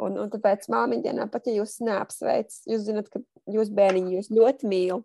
[0.00, 3.20] Un, un tāpēc māmiņa dienā pat, ja jūs neapsveic, jūs zinat, ka
[3.52, 5.02] jūs bērniņi jūs ļoti mīl.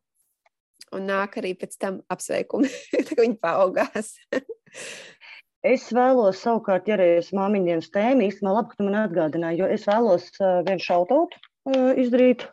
[0.96, 2.72] Un nāk arī pēc tam apsveikumi,
[3.10, 4.14] kad viņi paaugās.
[5.64, 9.70] Es vēlos savukārt, ja arī es māmiņdienas tēmu īstenībā labi, ka tu man atgādināji, jo
[9.76, 12.48] es vēlos uh, vienu šautot uh, izdarīt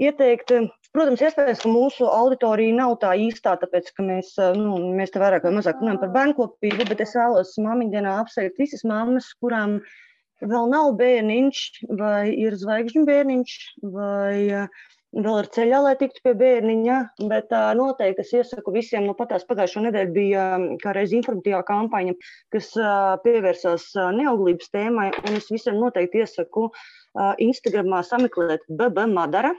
[0.00, 0.52] ieteikt.
[0.90, 5.44] Protams, iespējams, ka mūsu auditorija nav tā īstā, tāpēc ka mēs, nu, mēs te vairāk
[5.46, 9.76] vai mazāk runājam par bērnkopību, bet es vēlos māmiņdienā apsveikt visas mammas, kurām
[10.40, 11.60] vēl nav bērniņš,
[12.00, 13.54] vai ir zvaigžņu bērniņš,
[13.94, 14.66] vai
[15.14, 16.98] vēl ir ceļā, lai tiktu pie bērniņa.
[17.30, 20.50] Bet noteikti es iesaku visiem, nu patās pagājušo nedēļu bija
[20.82, 22.18] kā reiz informatīvā kampaņa,
[22.50, 22.74] kas
[23.22, 26.72] pievērsās neauglības tēmai, un es visiem noteikti iesaku
[27.46, 29.54] Instagramā sameklēt BB Madara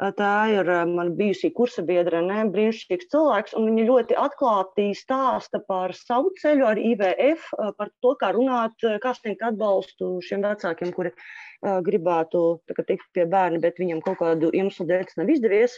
[0.00, 6.32] Tā ir mana bijusī kursa biedra, ne brīnišķīgs cilvēks, viņa ļoti atklāti stāsta par savu
[6.40, 11.12] ceļu ar IVF, par to, kā runāt, kā sniegt atbalstu šiem vecākiem, kuri
[11.60, 12.44] gribētu
[12.80, 15.76] tikt pie bērna, bet viņam kaut kādu iemeslu dēļ tas nav izdevies.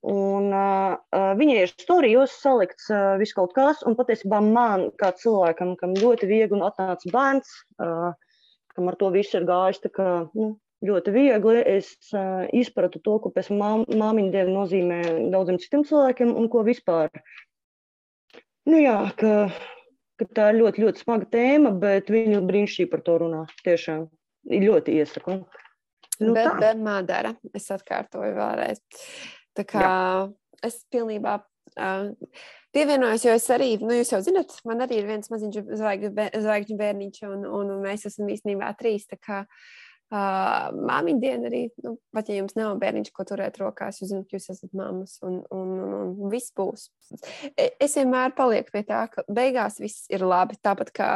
[0.00, 0.96] Un, uh,
[1.38, 6.26] viņai ir stāstījis, salikts uh, viss kaut kas, un patiesībā man, kā cilvēkam, kam ļoti
[6.30, 8.10] viegli atnāca bērns, uh,
[8.74, 10.54] kam ar to visu ir gājis, kā, nu,
[10.86, 11.62] ļoti viegli.
[11.78, 15.00] Es uh, izpratu to, ko pēc māmiņa diena nozīmē
[15.32, 17.12] daudziem citiem cilvēkiem un ko vispār.
[18.68, 19.50] Nu jā, ka,
[20.20, 23.44] ka tā ir ļoti, ļoti smaga tēma, bet viņa brīnišķīgi par to runā.
[23.66, 24.06] Tiešām
[24.52, 25.42] ļoti iesaku.
[26.22, 26.58] Nu, bet, tā.
[26.60, 28.82] bet mādara, es atkārtoju vēlreiz.
[29.56, 30.26] Tā kā jā.
[30.68, 31.40] es pilnībā.
[31.72, 32.12] Uh,
[32.72, 37.18] Pievienojos, jo es arī, nu, jūs jau zinat, man arī ir viens maziņš zvaigžņu bērniņš,
[37.28, 39.04] un, un mēs esam īstenībā trīs.
[39.10, 39.81] Tā kā uh,
[40.12, 44.26] Uh, Māmiņa diena arī, nu, pat ja jums nav bērniņš, ko turēt rokās, jūs zināt,
[44.28, 46.90] ka jūs esat mammas un, un, un, un viss būs.
[47.56, 50.58] E, es vienmēr palieku pie tā, ka beigās viss ir labi.
[50.60, 51.08] Tāpat kā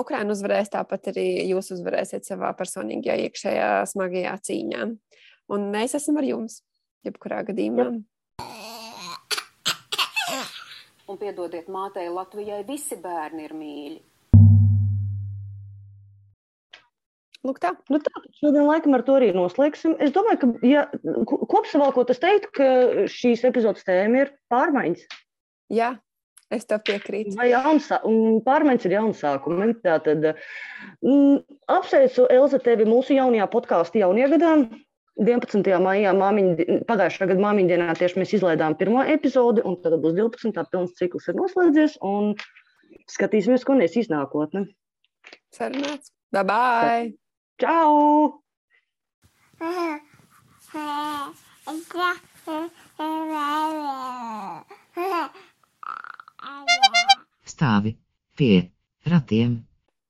[0.00, 4.88] Ukraina uzvarēs, tāpat arī jūs uzvarēsiet savā personīgajā iekšējā smagajā cīņā.
[5.52, 6.62] Un mēs esam ar jums,
[7.04, 7.90] jebkurā gadījumā.
[11.12, 14.02] Un piedodiet mātei Latvijai, visi bērni ir mīļi.
[17.44, 17.74] Lūk, tā.
[17.92, 19.98] Nu, tā šodien laikam ar to arī noslēgsim.
[20.00, 20.86] Es domāju, ka ja,
[21.28, 22.68] kopsavilkot, es teiktu, ka
[23.12, 25.04] šīs epizodes tēma ir pārmaiņas.
[25.74, 25.90] Jā,
[26.54, 27.34] es tev piekrītu.
[27.36, 28.00] Vai jaunsā,
[28.46, 29.74] pārmaiņas ir jauns sākumi.
[29.84, 31.42] Tātad mm,
[31.76, 34.56] apsveicu Elza tevi mūsu jaunajā podkāstā jaunajā gadā.
[35.20, 35.68] 11.
[35.78, 40.50] maijā, māmiņa, pagājušā gada māmiņa dienā, tieši mēs izlaidām pirmo epizodi, un tad būs 12.
[40.56, 42.32] tā pilns cikls ir noslēdzies, un
[43.14, 44.66] skatīsimies, ko nesīs nākotne.
[45.54, 46.10] Sarunāts.
[46.34, 47.12] Bye bye!
[47.60, 48.42] Ciao!
[57.54, 57.94] Stāvi
[58.34, 58.70] pie
[59.06, 59.52] ratiem.